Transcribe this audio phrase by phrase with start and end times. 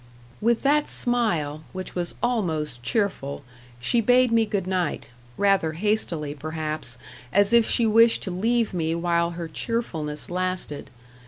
[0.41, 3.43] With that smile, which was almost cheerful,
[3.79, 6.97] she bade me good night rather hastily, perhaps,
[7.31, 10.89] as if she wished to leave me while her cheerfulness lasted.